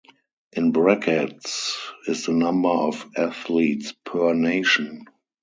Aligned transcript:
In 0.53 0.71
brackets 0.71 1.77
is 2.07 2.25
the 2.25 2.31
number 2.31 2.69
of 2.69 3.05
athletes 3.15 3.93
per 4.03 4.33
nation. 4.33 5.05